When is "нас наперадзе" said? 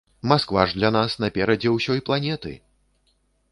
0.95-1.75